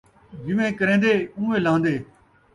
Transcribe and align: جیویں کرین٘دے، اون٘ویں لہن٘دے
جیویں 0.43 0.71
کرین٘دے، 0.79 1.13
اون٘ویں 1.35 1.63
لہن٘دے 1.65 1.95